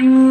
[0.00, 0.29] Namastê.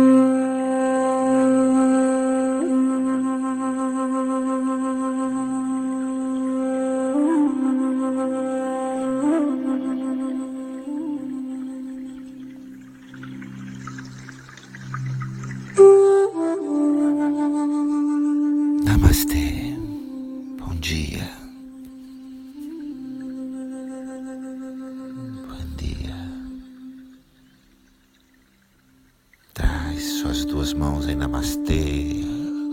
[30.49, 32.23] Duas mãos em Namastê.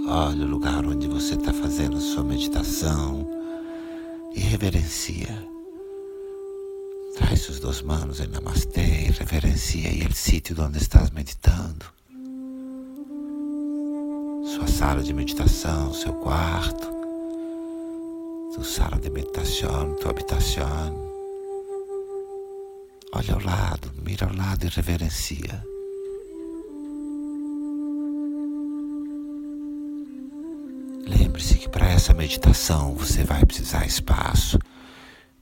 [0.08, 3.28] Olha o lugar onde você está fazendo sua meditação
[4.34, 5.46] e reverencia.
[7.16, 11.84] Traz suas duas mãos em Namastê e reverencia aí o sítio onde estás meditando
[14.54, 16.88] sua sala de meditação, seu quarto,
[18.54, 20.64] sua sala de meditação, tua habitação.
[23.12, 25.75] Olha ao lado, mira ao lado e reverencia.
[31.36, 34.58] Lembre-se que para essa meditação você vai precisar espaço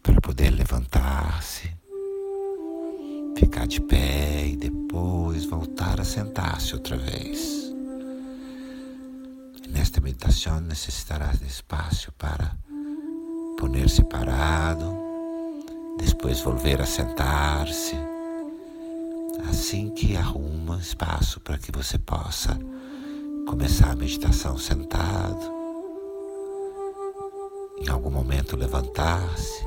[0.03, 1.71] para poder levantar-se,
[3.39, 7.73] ficar de pé e depois voltar a sentar-se outra vez.
[9.69, 12.57] Nesta meditação necessitarás de espaço para
[13.57, 14.97] poner-se parado,
[15.97, 17.95] depois volver a sentar-se,
[19.49, 22.59] assim que arruma espaço para que você possa
[23.47, 25.54] começar a meditação sentado,
[27.85, 29.63] em algum momento levantar-se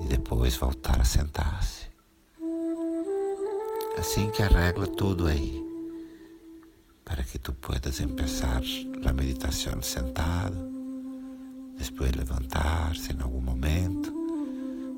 [0.00, 1.86] e depois voltar a sentar-se.
[3.98, 5.62] Assim que arregla tudo aí
[7.04, 8.62] para que tu puedas empezar
[9.04, 10.56] a meditação sentado,
[11.78, 14.12] depois levantar-se em algum momento,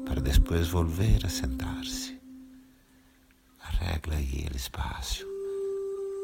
[0.06, 2.19] para depois volver a sentar-se.
[3.61, 5.27] Arregla aí o espaço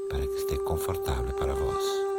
[0.08, 2.13] para que esteja confortável para vós.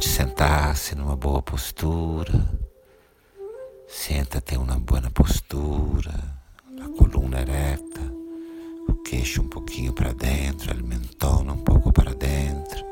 [0.00, 2.32] Hora de sentar-se numa boa postura.
[3.86, 6.14] Senta-te uma boa postura,
[6.80, 8.00] a coluna ereta,
[8.88, 12.82] o queixo um pouquinho para dentro, a mentona um pouco para dentro.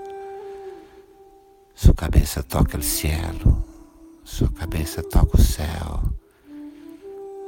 [1.74, 3.64] Sua cabeça toca o cielo,
[4.22, 6.02] sua cabeça toca o céu.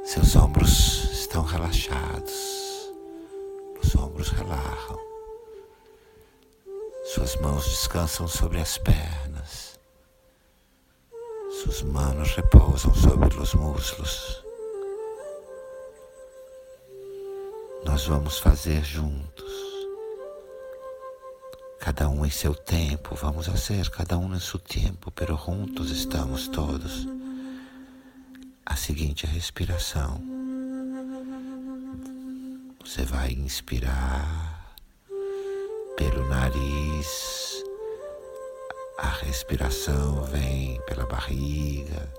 [0.03, 2.89] Seus ombros estão relaxados,
[3.83, 5.10] os ombros relaxam.
[7.13, 9.77] Suas mãos descansam sobre as pernas.
[11.61, 14.41] Suas manos repousam sobre os muslos.
[17.83, 19.51] Nós vamos fazer juntos.
[21.81, 26.47] Cada um em seu tempo, vamos fazer cada um em seu tempo, pero juntos estamos
[26.47, 27.05] todos.
[28.65, 30.23] A seguinte respiração.
[32.79, 34.60] Você vai inspirar
[36.01, 37.63] pelo nariz,
[38.97, 42.11] a respiração vem pela barriga,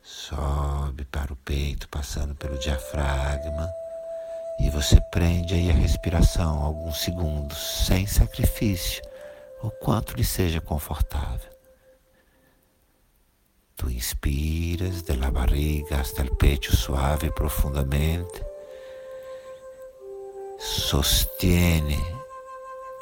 [0.00, 3.68] sobe para o peito, passando pelo diafragma,
[4.60, 9.02] e você prende aí a respiração alguns segundos, sem sacrifício,
[9.60, 11.50] o quanto lhe seja confortável.
[13.74, 18.44] Tu inspiras de la barriga hasta el pecho suave e profundamente.
[20.56, 22.23] Sostiene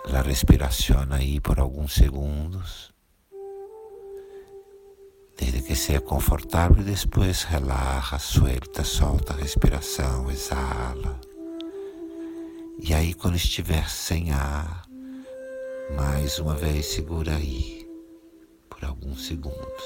[0.06, 2.92] la respiración ahí por algunos segundos,
[5.36, 11.20] desde que sea confortável, después relaja, suelta, solta a respiração, exala.
[12.78, 14.86] E aí, quando estiver sem ar,
[15.96, 17.88] mais uma vez segura aí
[18.68, 19.84] por alguns segundos.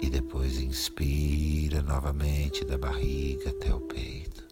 [0.00, 4.46] E depois inspira novamente da barriga até o peito.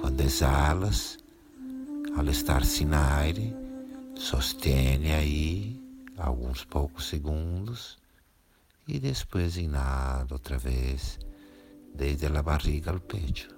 [0.00, 1.18] Quando exalas,
[2.16, 3.54] ao estar-se na aire,
[4.14, 5.80] sostene aí
[6.18, 7.98] alguns poucos segundos
[8.86, 11.18] e depois inala outra vez,
[11.94, 13.54] desde a barriga ao peito.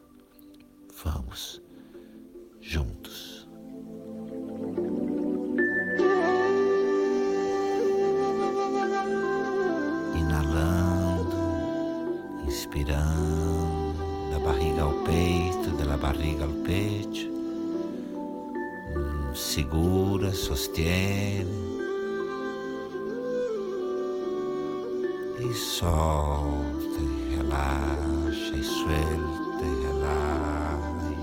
[1.02, 1.60] Vamos
[2.60, 3.48] juntos.
[10.16, 11.36] Inalando,
[12.46, 13.94] inspirando,
[14.30, 17.33] da barriga ao peito, da barriga ao peito
[19.34, 21.72] segura, sostiene.
[25.38, 29.74] E solta, e rilascia, e suelta, e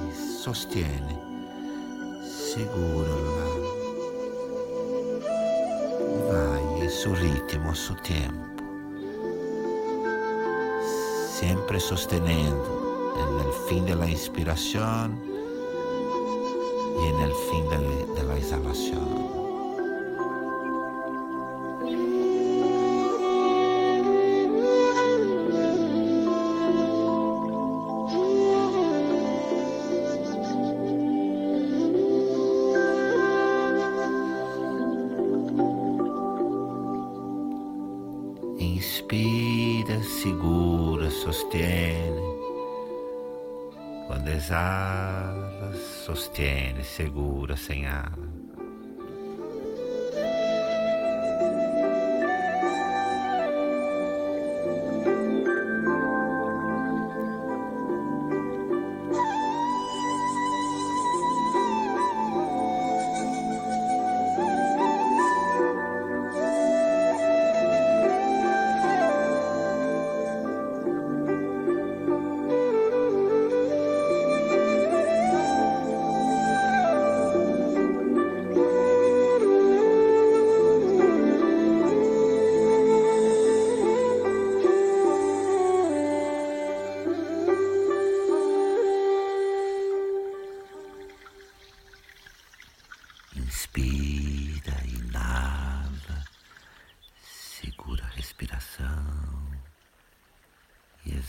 [0.10, 1.20] e sostiene,
[2.22, 3.70] segurala.
[6.28, 8.62] Vai, e suo ritmo, su tempo,
[11.40, 15.31] sempre sostenendo, e o fim della inspiração
[17.02, 18.32] y en el fin de, de la.
[38.58, 42.22] Inspira, segura, sostiene.
[44.08, 44.91] Quando exala,
[46.16, 47.86] sostiene, segura, sem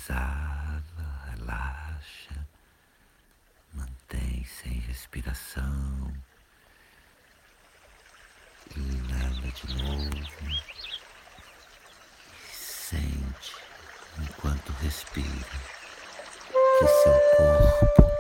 [0.02, 0.82] exala,
[1.36, 2.46] relaxa,
[3.72, 6.12] mantém sem respiração.
[8.74, 10.10] Inala de novo
[12.34, 13.54] e sente
[14.18, 15.60] enquanto respira
[16.78, 18.10] que seu corpo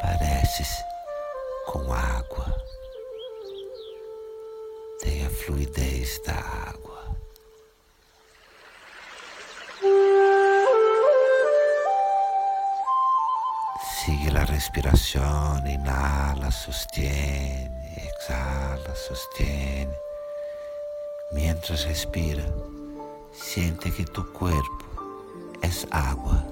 [0.00, 0.64] parece
[1.66, 2.56] com água.
[5.00, 6.95] Tem a fluidez da água.
[14.56, 19.92] Respiración, inhala, sostiene, exhala, sostiene.
[21.30, 22.42] Mientras respira,
[23.34, 24.86] siente que tu cuerpo
[25.60, 26.42] es agua.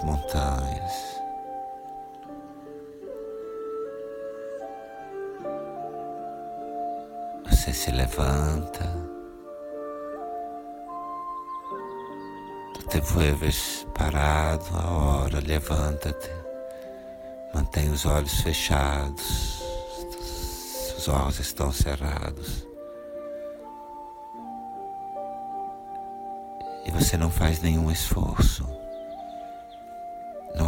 [0.00, 1.16] Montanhas.
[7.48, 8.84] Você se levanta,
[12.88, 16.30] te vuelves parado a hora, levanta-te,
[17.52, 19.62] mantém os olhos fechados,
[20.96, 22.66] os olhos estão cerrados.
[26.86, 28.64] e você não faz nenhum esforço.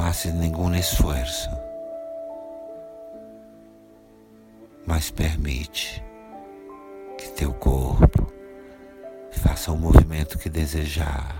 [0.09, 1.51] Hace nenhum esforço.
[4.87, 6.03] Mas permite
[7.19, 8.33] que teu corpo
[9.33, 11.37] faça o movimento que desejar.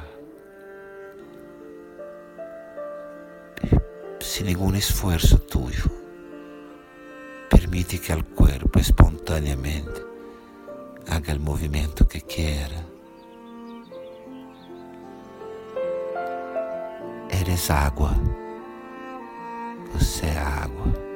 [4.21, 5.91] Sem nenhum esforço tuyo.
[7.49, 10.05] Permite que o corpo espontaneamente
[11.09, 12.85] haga o movimento que quiera.
[17.31, 18.11] Eres água.
[19.93, 21.08] Você é água.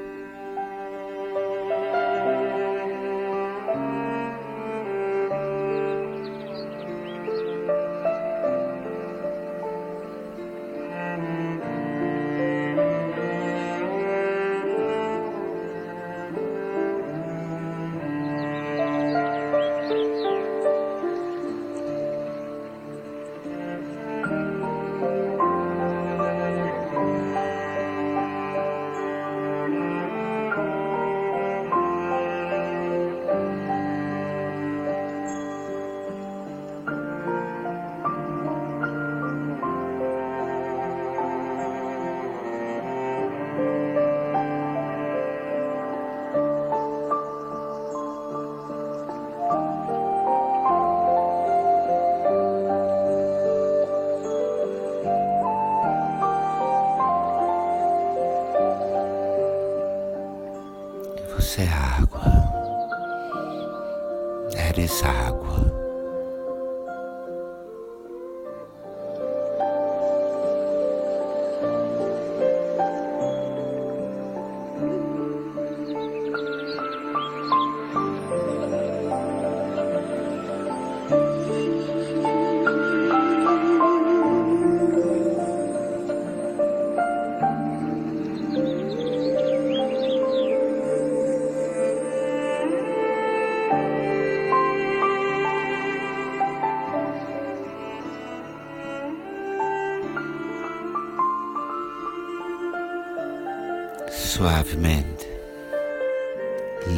[104.34, 105.28] Suavemente,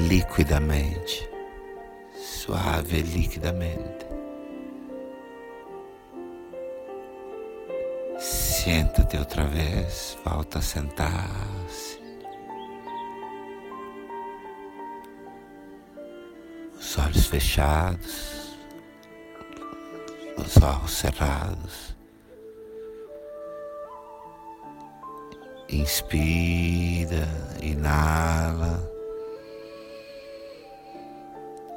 [0.09, 1.29] liquidamente,
[2.17, 4.07] suave e liquidamente.
[8.21, 11.99] Senta-te outra vez, volta a sentar-se.
[16.79, 18.57] Os olhos fechados,
[20.39, 21.94] os olhos cerrados.
[25.69, 27.27] Inspira,
[27.63, 28.83] inala,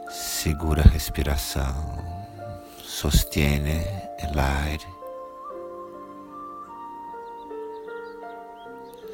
[0.09, 1.97] segura a respiração,
[2.83, 3.81] sostiene
[4.19, 4.87] o ar,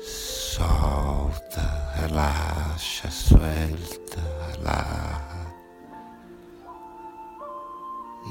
[0.01, 1.62] solta,
[1.96, 5.34] relaxa, suelta, relaja.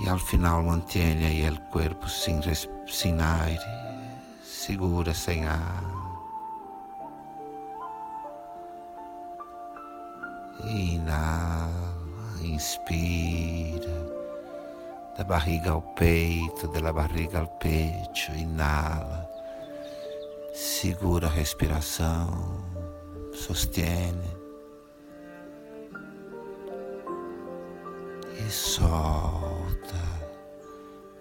[0.04, 2.40] E ao final mantiene aí o corpo sem,
[2.88, 3.60] sem aire,
[4.42, 5.91] segura sem ar.
[10.64, 11.96] Inala,
[12.40, 14.12] inspira,
[15.18, 19.28] da barriga ao peito, da barriga ao peito, inala,
[20.54, 22.62] segura a respiração,
[23.32, 24.42] sostiene.
[28.38, 30.04] E solta,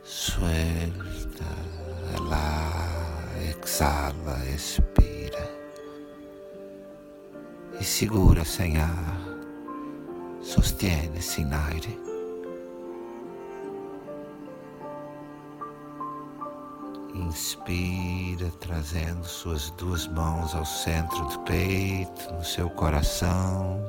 [0.04, 1.46] suelta,
[2.30, 2.72] lá,
[3.50, 5.50] exala, expira.
[7.80, 9.31] E segura sem ar
[10.44, 12.00] sostiene sem aire.
[17.14, 23.80] Inspira, trazendo suas duas mãos ao centro do peito, no seu coração.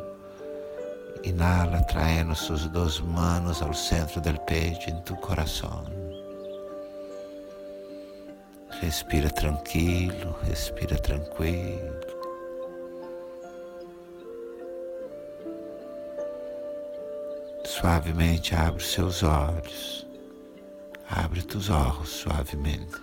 [1.25, 5.85] Inala, traindo suas duas mãos ao centro do peito, em tu coração.
[8.81, 12.12] Respira tranquilo, respira tranquilo.
[17.83, 20.07] Suavemente abre seus olhos.
[21.11, 22.95] Abre tus olhos suavemente.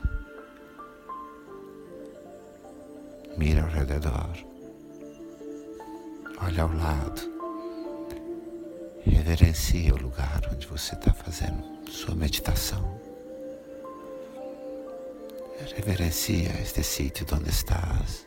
[3.37, 4.37] Mira ao redor.
[6.41, 7.21] Olha ao lado.
[9.03, 13.01] Reverencia o lugar onde você está fazendo sua meditação.
[15.75, 18.25] Reverencia este sítio onde estás.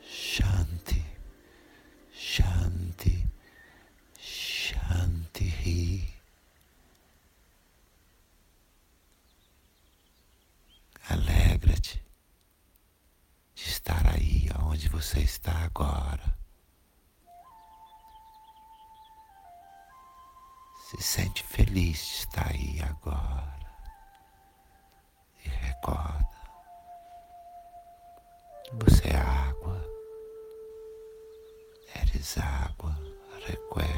[0.00, 1.01] Shanti.
[15.12, 16.38] você está agora.
[20.88, 23.60] Se sente feliz de estar aí agora.
[25.44, 26.26] E recorda.
[28.72, 29.84] Você é água.
[31.94, 32.96] Eres água.
[33.46, 33.91] Recuerda.